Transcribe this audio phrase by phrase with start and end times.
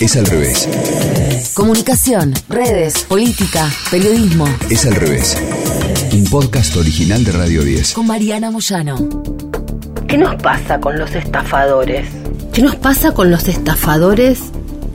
[0.00, 0.66] Es al revés.
[1.52, 4.46] Comunicación, redes, política, periodismo.
[4.70, 5.36] Es al revés.
[6.14, 7.92] Un podcast original de Radio 10.
[7.92, 8.96] Con Mariana Moyano.
[10.08, 12.08] ¿Qué nos pasa con los estafadores?
[12.50, 14.40] ¿Qué nos pasa con los estafadores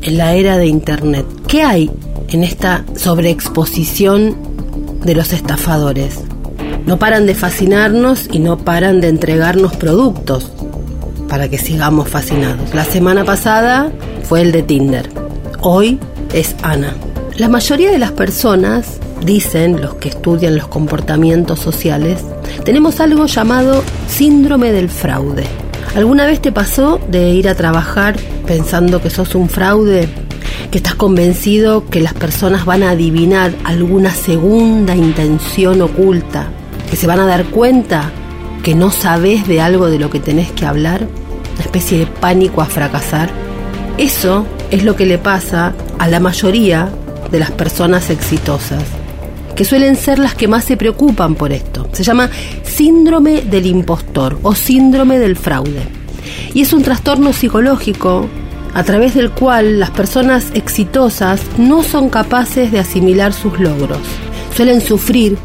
[0.01, 1.27] en la era de Internet?
[1.47, 1.91] ¿Qué hay
[2.29, 4.35] en esta sobreexposición
[5.03, 6.21] de los estafadores?
[6.87, 10.51] No paran de fascinarnos y no paran de entregarnos productos
[11.29, 12.73] para que sigamos fascinados.
[12.73, 13.91] La semana pasada
[14.27, 15.09] fue el de Tinder.
[15.61, 15.99] Hoy
[16.33, 16.95] es Ana.
[17.37, 22.23] La mayoría de las personas, dicen los que estudian los comportamientos sociales,
[22.63, 25.43] tenemos algo llamado síndrome del fraude.
[25.95, 28.15] ¿Alguna vez te pasó de ir a trabajar
[28.47, 30.09] pensando que sos un fraude?
[30.71, 36.47] ¿Que estás convencido que las personas van a adivinar alguna segunda intención oculta?
[36.89, 38.11] ¿Que se van a dar cuenta
[38.63, 41.07] que no sabes de algo de lo que tenés que hablar?
[41.53, 43.44] Una especie de pánico a fracasar.
[43.97, 46.89] Eso es lo que le pasa a la mayoría
[47.31, 48.83] de las personas exitosas,
[49.55, 51.87] que suelen ser las que más se preocupan por esto.
[51.93, 52.29] Se llama
[52.63, 55.87] síndrome del impostor o síndrome del fraude.
[56.53, 58.27] Y es un trastorno psicológico
[58.73, 64.01] a través del cual las personas exitosas no son capaces de asimilar sus logros.
[64.53, 65.37] Suelen sufrir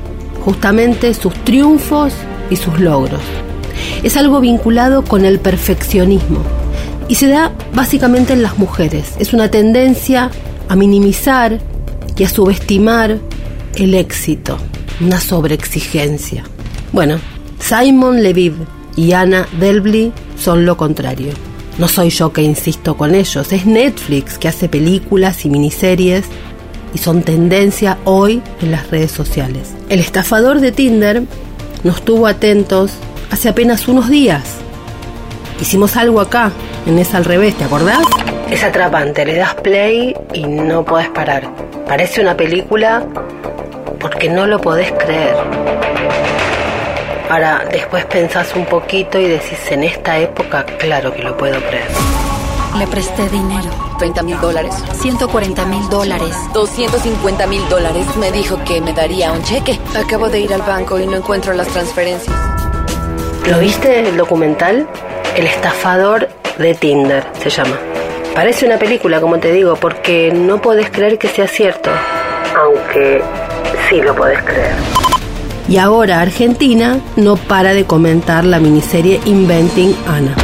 [0.45, 2.13] justamente sus triunfos
[2.51, 3.23] y sus logros.
[4.03, 6.60] Es algo vinculado con el perfeccionismo
[7.11, 9.15] y se da básicamente en las mujeres.
[9.19, 10.31] Es una tendencia
[10.69, 11.59] a minimizar
[12.17, 13.19] y a subestimar
[13.75, 14.57] el éxito,
[15.01, 16.45] una sobreexigencia.
[16.93, 17.19] Bueno,
[17.59, 18.55] Simon Leviv
[18.95, 21.33] y Anna Delvey son lo contrario.
[21.79, 26.27] No soy yo que insisto con ellos, es Netflix que hace películas y miniseries
[26.95, 29.73] y son tendencia hoy en las redes sociales.
[29.89, 31.25] El estafador de Tinder
[31.83, 32.93] nos tuvo atentos
[33.33, 34.61] hace apenas unos días.
[35.61, 36.51] Hicimos algo acá,
[36.87, 38.01] en esa al revés, ¿te acordás?
[38.51, 41.49] Es atrapante, le das play y no podés parar.
[41.87, 43.05] Parece una película
[44.01, 45.37] porque no lo podés creer.
[47.29, 51.89] Ahora, después pensás un poquito y decís, en esta época, claro que lo puedo creer.
[52.77, 53.69] Le presté dinero.
[53.99, 54.75] 30 mil dólares.
[54.95, 56.35] 140 mil dólares.
[56.55, 58.07] 250 mil dólares.
[58.17, 59.79] Me dijo que me daría un cheque.
[59.97, 62.35] Acabo de ir al banco y no encuentro las transferencias.
[63.49, 64.89] ¿Lo viste el documental?
[65.37, 67.79] El estafador de Tinder se llama.
[68.35, 71.91] Parece una película, como te digo, porque no podés creer que sea cierto.
[72.57, 73.23] Aunque
[73.89, 74.75] sí lo podés creer.
[75.69, 80.35] Y ahora Argentina no para de comentar la miniserie Inventing Anna.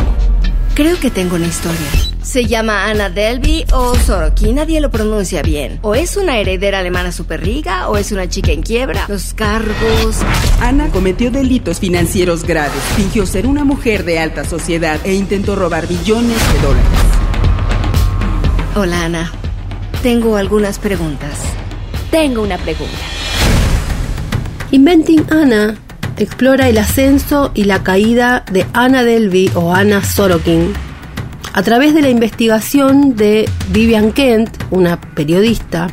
[0.74, 2.05] Creo que tengo una historia.
[2.26, 5.78] Se llama Anna Delby o Soroki, nadie lo pronuncia bien.
[5.82, 9.06] O es una heredera alemana súper rica o es una chica en quiebra.
[9.06, 10.16] Los cargos.
[10.60, 15.86] Ana cometió delitos financieros graves, fingió ser una mujer de alta sociedad e intentó robar
[15.86, 16.90] billones de dólares.
[18.74, 19.32] Hola Ana,
[20.02, 21.38] tengo algunas preguntas.
[22.10, 22.98] Tengo una pregunta.
[24.72, 25.76] Inventing Anna
[26.16, 30.74] explora el ascenso y la caída de Anna Delvey o Anna Sorokin
[31.56, 35.86] a través de la investigación de Vivian Kent, una periodista,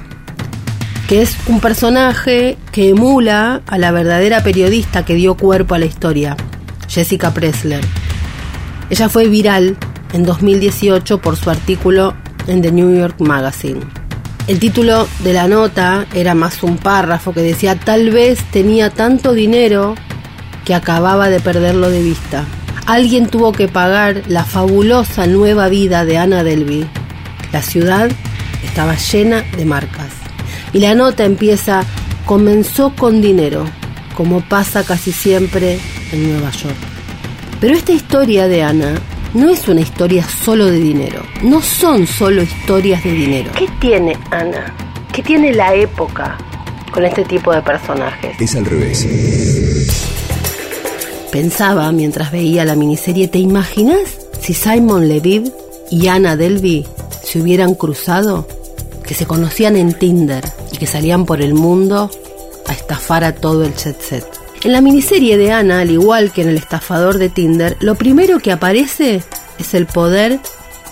[1.08, 5.86] que es un personaje que emula a la verdadera periodista que dio cuerpo a la
[5.86, 6.36] historia,
[6.90, 7.80] Jessica Pressler.
[8.90, 9.78] Ella fue viral
[10.12, 12.14] en 2018 por su artículo
[12.48, 13.80] en The New York Magazine.
[14.48, 19.32] El título de la nota era más un párrafo que decía tal vez tenía tanto
[19.32, 19.96] dinero
[20.66, 22.44] que acababa de perderlo de vista.
[22.86, 26.86] Alguien tuvo que pagar la fabulosa nueva vida de Anna Delby.
[27.54, 28.12] La ciudad
[28.64, 30.12] estaba llena de marcas.
[30.74, 31.84] Y la nota empieza,
[32.26, 33.66] comenzó con dinero,
[34.16, 35.80] como pasa casi siempre
[36.12, 36.76] en Nueva York.
[37.62, 38.96] Pero esta historia de Ana
[39.34, 41.24] no es una historia solo de dinero.
[41.42, 43.52] No son solo historias de dinero.
[43.58, 44.74] ¿Qué tiene Ana?
[45.14, 46.38] ¿Qué tiene la época
[46.92, 48.36] con este tipo de personajes?
[48.42, 49.08] Es al revés.
[51.34, 54.02] Pensaba mientras veía la miniserie, ¿te imaginas
[54.40, 55.52] si Simon Leviv
[55.90, 56.86] y Anna Delvey
[57.24, 58.48] se hubieran cruzado?
[59.04, 62.12] Que se conocían en Tinder y que salían por el mundo
[62.68, 64.24] a estafar a todo el jet set.
[64.64, 68.38] En la miniserie de Ana, al igual que en el estafador de Tinder, lo primero
[68.38, 69.24] que aparece
[69.58, 70.40] es el poder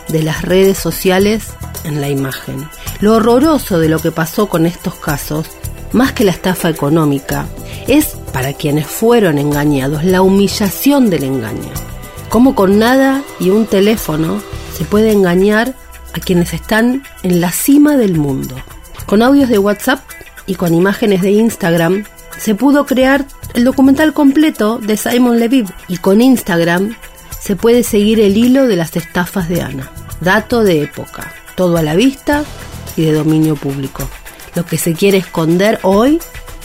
[0.07, 1.50] de las redes sociales
[1.83, 2.68] en la imagen.
[3.00, 5.45] Lo horroroso de lo que pasó con estos casos,
[5.92, 7.45] más que la estafa económica,
[7.88, 11.72] es, para quienes fueron engañados, la humillación del engaño.
[12.30, 14.42] Cómo con nada y un teléfono
[14.78, 15.75] se puede engañar
[16.13, 18.56] a quienes están en la cima del mundo.
[19.06, 20.00] Con audios de WhatsApp
[20.45, 22.06] y con imágenes de Instagram
[22.38, 26.95] se pudo crear el documental completo de Simon Leviv y con Instagram
[27.39, 29.92] se puede seguir el hilo de las estafas de Ana.
[30.22, 31.34] Dato de época.
[31.56, 32.44] todo a la vista
[32.95, 34.07] y de dominio público.
[34.56, 36.19] Lo que se quiere esconder hoy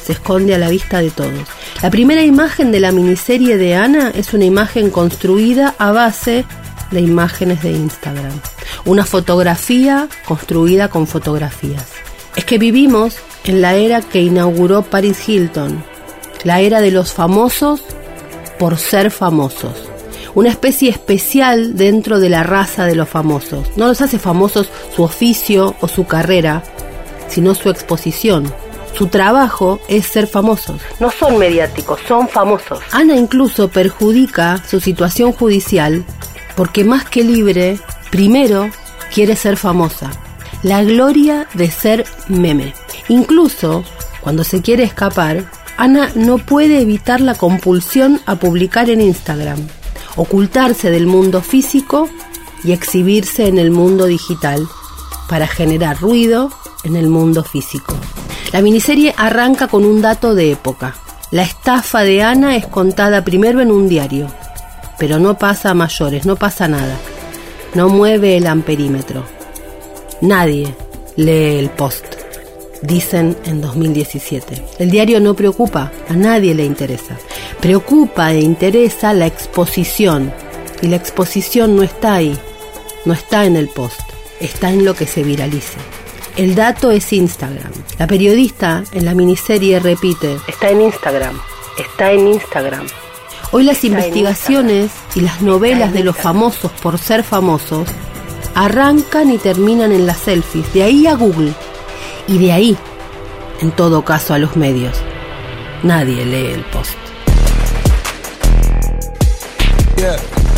[0.06, 1.49] se esconde a la vista de todos.
[1.82, 6.44] La primera imagen de la miniserie de Ana es una imagen construida a base
[6.93, 8.32] de imágenes de Instagram.
[8.85, 11.87] Una fotografía construida con fotografías.
[12.37, 15.82] Es que vivimos en la era que inauguró Paris Hilton,
[16.44, 17.82] la era de los famosos
[18.61, 19.88] por ser famosos.
[20.37, 23.76] Una especie especial dentro de la raza de los famosos.
[23.76, 26.62] No los hace famosos su oficio o su carrera,
[27.29, 28.52] sino su exposición.
[28.97, 30.81] Su trabajo es ser famosos.
[31.01, 32.81] No son mediáticos, son famosos.
[32.93, 36.05] Ana incluso perjudica su situación judicial
[36.57, 37.79] porque más que libre,
[38.11, 38.71] primero
[39.13, 40.11] quiere ser famosa.
[40.63, 42.73] La gloria de ser meme.
[43.09, 43.85] Incluso
[44.23, 45.45] cuando se quiere escapar,
[45.77, 49.69] Ana no puede evitar la compulsión a publicar en Instagram,
[50.17, 52.09] ocultarse del mundo físico
[52.65, 54.67] y exhibirse en el mundo digital
[55.29, 56.51] para generar ruido
[56.85, 57.95] en el mundo físico.
[58.53, 60.95] La miniserie arranca con un dato de época.
[61.31, 64.29] La estafa de Ana es contada primero en un diario,
[64.99, 66.97] pero no pasa a mayores, no pasa nada.
[67.75, 69.25] No mueve el amperímetro.
[70.21, 70.75] Nadie
[71.17, 72.05] lee el post,
[72.83, 74.65] dicen en 2017.
[74.79, 77.19] El diario no preocupa, a nadie le interesa.
[77.61, 80.33] Preocupa e interesa la exposición,
[80.81, 82.39] y la exposición no está ahí,
[83.05, 84.01] no está en el post,
[84.41, 85.96] está en lo que se viralice.
[86.37, 87.73] El dato es Instagram.
[87.99, 91.41] La periodista en la miniserie repite, Está en Instagram,
[91.79, 92.87] está en Instagram.
[93.53, 97.88] Hoy las investigaciones y las novelas de los famosos por ser famosos
[98.55, 101.55] arrancan y terminan en las selfies, de ahí a Google
[102.29, 102.77] y de ahí,
[103.62, 104.94] en todo caso, a los medios.
[105.83, 106.99] Nadie lee el post.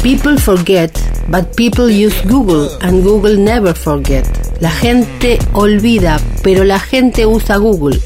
[0.02, 0.90] People forget,
[1.28, 4.26] but people use Google and Google never forget.
[4.60, 8.00] La gente olvida, pero la gente usa Google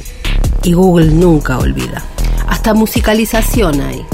[0.63, 2.03] y Google nunca olvida.
[2.47, 4.05] Hasta musicalización hay.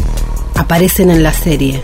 [0.54, 1.82] Aparecen en la serie.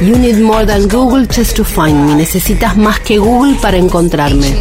[0.00, 2.14] You need more than Google just to find me.
[2.14, 4.56] Necesitas más que Google para encontrarme.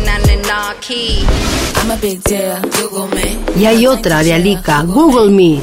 [3.58, 5.62] Y hay otra de Alika, Google Me.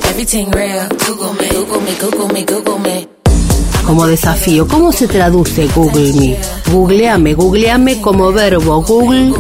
[3.89, 6.37] Como desafío, ¿cómo se traduce Google Me?
[6.71, 9.33] Googleame, googleame como verbo, Google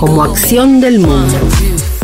[0.00, 1.38] como acción del mundo.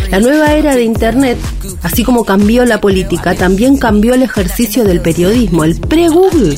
[0.08, 1.38] La nueva era de Internet,
[1.82, 5.64] así como cambió la política, también cambió el ejercicio del periodismo.
[5.64, 6.56] El pre-Google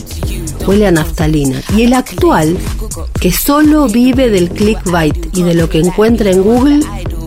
[0.66, 1.62] huele a naftalina.
[1.74, 2.58] Y el actual,
[3.18, 6.80] que solo vive del clickbait y de lo que encuentra en Google,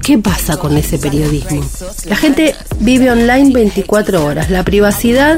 [0.07, 1.61] ¿qué pasa con ese periodismo?
[2.05, 4.49] La gente vive online 24 horas.
[4.49, 5.37] La privacidad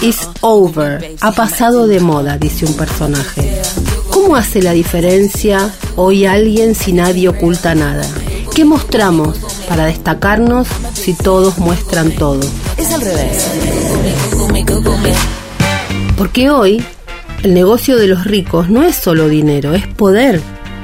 [0.00, 1.14] is over.
[1.20, 3.60] Ha pasado de moda, dice un personaje.
[4.08, 8.06] ¿Cómo hace la diferencia hoy alguien si nadie oculta nada?
[8.54, 9.36] ¿Qué mostramos
[9.68, 12.40] para destacarnos si todos muestran todo?
[12.78, 13.50] Es al revés.
[16.16, 16.82] Porque hoy
[17.42, 20.40] el negocio de los ricos no es solo dinero, es poder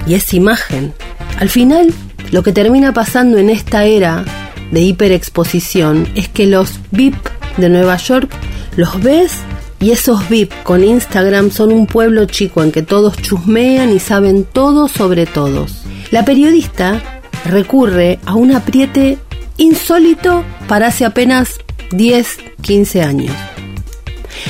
[0.06, 0.93] y es imagen.
[1.38, 1.94] Al final,
[2.30, 4.25] lo que termina pasando en esta era
[4.70, 7.16] de hiperexposición es que los VIP
[7.56, 8.30] de Nueva York
[8.76, 9.32] los ves
[9.80, 14.44] y esos VIP con Instagram son un pueblo chico en que todos chusmean y saben
[14.44, 15.84] todo sobre todos.
[16.10, 17.00] La periodista
[17.44, 19.19] recurre a un apriete
[19.56, 21.60] insólito para hace apenas
[21.93, 23.34] 10, 15 años.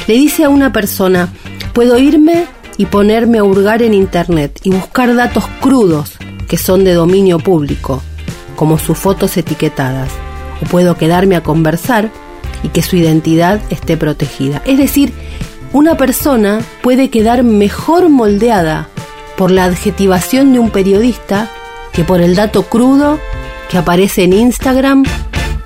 [0.07, 1.29] Le dice a una persona,
[1.75, 6.95] puedo irme y ponerme a hurgar en Internet y buscar datos crudos que son de
[6.95, 8.03] dominio público,
[8.57, 10.11] como sus fotos etiquetadas,
[10.63, 12.11] o puedo quedarme a conversar
[12.63, 14.63] y que su identidad esté protegida.
[14.65, 15.13] Es decir,
[15.73, 18.89] una persona puede quedar mejor moldeada
[19.37, 21.51] por la adjetivación de un periodista
[21.93, 23.19] que por el dato crudo
[23.71, 25.05] que aparece en Instagram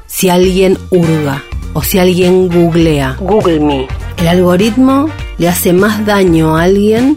[0.06, 3.16] si alguien hurga o si alguien googlea.
[3.20, 3.86] Google Me.
[4.18, 5.08] El algoritmo
[5.38, 7.16] le hace más daño a alguien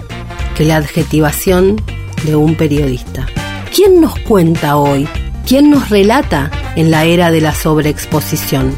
[0.55, 1.81] que la adjetivación
[2.23, 3.27] de un periodista.
[3.75, 5.05] ¿Quién nos cuenta hoy?
[5.45, 8.73] ¿Quién nos relata en la era de la sobreexposición?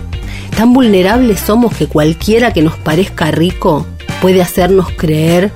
[0.57, 3.85] Tan vulnerables somos que cualquiera que nos parezca rico
[4.23, 5.51] puede hacernos creer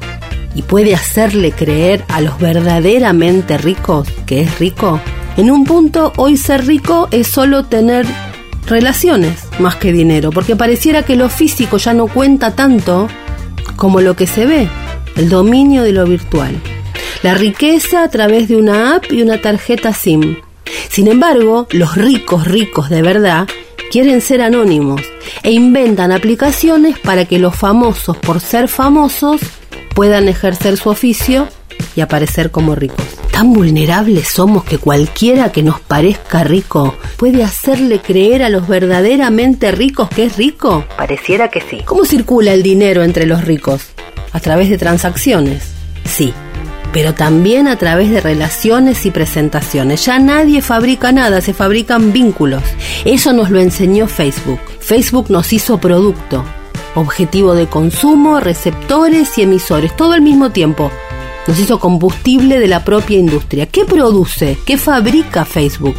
[0.54, 5.02] y puede hacerle creer a los verdaderamente ricos que es rico.
[5.38, 8.06] En un punto, hoy ser rico es solo tener
[8.68, 13.08] relaciones más que dinero, porque pareciera que lo físico ya no cuenta tanto
[13.76, 14.70] como lo que se ve,
[15.16, 16.62] el dominio de lo virtual.
[17.24, 20.38] La riqueza a través de una app y una tarjeta SIM.
[20.90, 23.48] Sin embargo, los ricos ricos de verdad
[23.92, 25.02] quieren ser anónimos
[25.44, 29.42] e inventan aplicaciones para que los famosos por ser famosos
[29.94, 31.48] puedan ejercer su oficio
[31.96, 33.06] y aparecer como ricos.
[33.32, 39.72] Tan vulnerables somos que cualquiera que nos parezca rico puede hacerle creer a los verdaderamente
[39.72, 40.86] ricos que es rico.
[40.98, 41.82] Pareciera que sí.
[41.86, 43.90] ¿Cómo circula el dinero entre los ricos?
[44.34, 45.64] A través de transacciones.
[46.04, 46.34] Sí,
[46.94, 50.06] pero también a través de relaciones y presentaciones.
[50.06, 52.64] Ya nadie fabrica nada, se fabrican vínculos.
[53.06, 54.60] Eso nos lo enseñó Facebook.
[54.80, 56.44] Facebook nos hizo producto,
[56.96, 60.92] objetivo de consumo, receptores y emisores, todo al mismo tiempo.
[61.48, 63.66] Nos hizo combustible de la propia industria.
[63.66, 64.58] ¿Qué produce?
[64.66, 65.96] ¿Qué fabrica Facebook?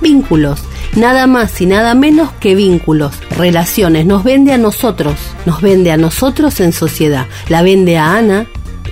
[0.00, 0.60] Vínculos.
[0.96, 4.06] Nada más y nada menos que vínculos, relaciones.
[4.06, 5.14] Nos vende a nosotros,
[5.46, 7.26] nos vende a nosotros en sociedad.
[7.48, 8.46] La vende a Ana,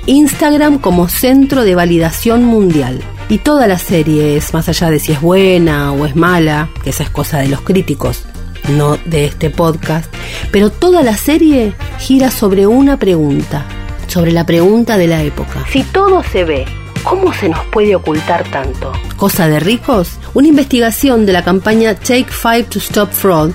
[0.09, 3.03] Instagram como centro de validación mundial.
[3.29, 6.91] Y toda la serie es, más allá de si es buena o es mala, que
[6.91, 8.25] esa es cosa de los críticos,
[8.71, 10.11] no de este podcast,
[10.50, 13.67] pero toda la serie gira sobre una pregunta,
[14.07, 15.67] sobre la pregunta de la época.
[15.71, 16.65] Si todo se ve,
[17.03, 18.91] ¿cómo se nos puede ocultar tanto?
[19.19, 20.12] ¿Cosa de ricos?
[20.33, 23.53] Una investigación de la campaña Take Five to Stop Fraud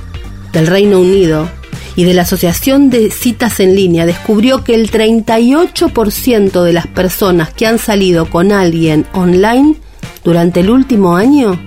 [0.52, 1.50] del Reino Unido
[1.96, 7.54] y de la Asociación de Citas en Línea descubrió que el 38% de las personas
[7.54, 9.76] que han salido con alguien online
[10.24, 11.60] durante el último año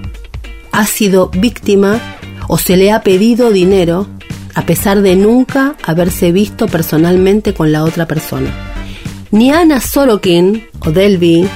[0.72, 2.00] ha sido víctima
[2.48, 4.06] o se le ha pedido dinero
[4.54, 8.50] a pesar de nunca haberse visto personalmente con la otra persona.
[9.30, 11.46] Ni Ana Sorokin o Delby,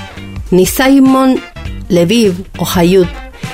[0.51, 1.41] ni Simon
[1.89, 3.09] Leviv o Hayut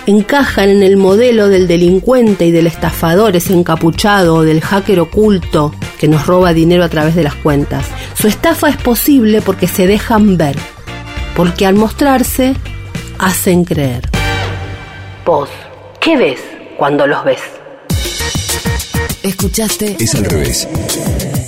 [0.06, 5.74] encajan en el modelo del delincuente y del estafador, ese encapuchado o del hacker oculto
[5.98, 7.86] que nos roba dinero a través de las cuentas.
[8.14, 10.56] Su estafa es posible porque se dejan ver,
[11.34, 12.54] porque al mostrarse
[13.18, 14.08] hacen creer.
[15.24, 15.50] Vos,
[16.00, 16.40] ¿qué ves
[16.76, 17.40] cuando los ves?
[19.22, 20.68] Escuchaste Es al revés.